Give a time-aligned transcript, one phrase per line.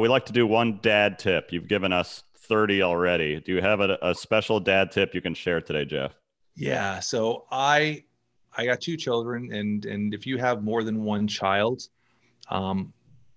[0.00, 1.52] we like to do one dad tip.
[1.52, 3.40] You've given us 30 already.
[3.40, 6.12] Do you have a, a special dad tip you can share today, Jeff?
[6.56, 7.00] Yeah.
[7.00, 8.04] So I
[8.56, 11.88] I got two children, and and if you have more than one child,
[12.48, 12.92] um,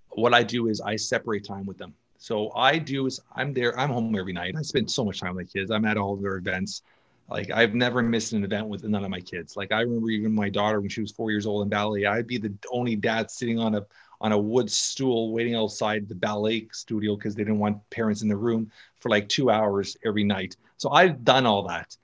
[0.10, 1.94] what I do is I separate time with them.
[2.18, 3.78] So I do is I'm there.
[3.80, 4.56] I'm home every night.
[4.58, 5.72] I spend so much time with my kids.
[5.72, 6.82] I'm at all their events.
[7.30, 9.58] Like I've never missed an event with none of my kids.
[9.58, 12.28] Like I remember even my daughter when she was four years old in ballet, I'd
[12.28, 13.86] be the only dad sitting on a
[14.22, 18.28] on a wood stool waiting outside the ballet studio because they didn't want parents in
[18.28, 20.58] the room for like two hours every night.
[20.78, 21.96] So I've done all that.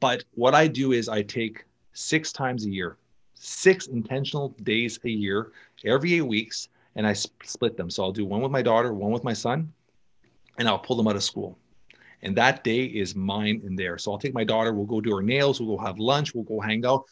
[0.00, 2.96] But what I do is I take six times a year,
[3.34, 5.52] six intentional days a year,
[5.84, 7.90] every eight weeks, and I split them.
[7.90, 9.72] So I'll do one with my daughter, one with my son,
[10.58, 11.58] and I'll pull them out of school.
[12.22, 13.98] And that day is mine and there.
[13.98, 16.44] So I'll take my daughter, we'll go do her nails, we'll go have lunch, we'll
[16.44, 17.04] go hang out.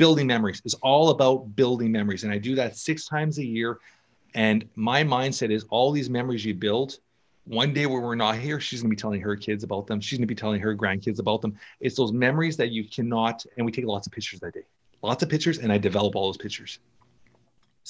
[0.00, 2.24] Building memories is all about building memories.
[2.24, 3.78] And I do that six times a year.
[4.34, 6.98] And my mindset is all these memories you build,
[7.44, 10.00] one day when we're not here, she's going to be telling her kids about them.
[10.00, 11.58] She's going to be telling her grandkids about them.
[11.80, 14.62] It's those memories that you cannot, and we take lots of pictures that day,
[15.02, 16.78] lots of pictures, and I develop all those pictures.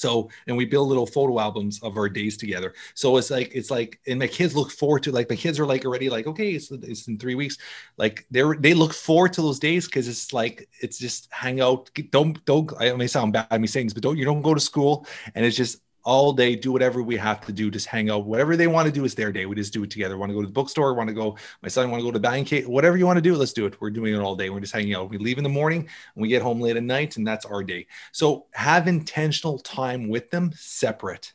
[0.01, 2.75] So, and we build little photo albums of our days together.
[2.95, 5.67] So it's like, it's like, and my kids look forward to like, my kids are
[5.67, 7.59] like already like, okay, it's, it's in three weeks.
[7.98, 9.87] Like they're, they look forward to those days.
[9.87, 11.91] Cause it's like, it's just hang out.
[12.11, 14.61] Don't, don't, I may sound bad me saying this, but don't, you don't go to
[14.61, 18.25] school and it's just all day, do whatever we have to do, just hang out.
[18.25, 19.47] Whatever they want to do is their day.
[19.47, 20.17] We just do it together.
[20.17, 22.19] Want to go to the bookstore, want to go, my son want to go to
[22.19, 23.81] bank, whatever you want to do, let's do it.
[23.81, 24.51] We're doing it all day.
[24.51, 25.11] We're just hanging out.
[25.11, 27.62] We leave in the morning and we get home late at night, and that's our
[27.62, 27.87] day.
[28.12, 31.33] So have intentional time with them separate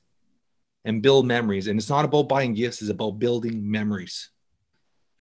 [0.83, 1.67] and build memories.
[1.67, 4.29] And it's not about buying gifts, it's about building memories.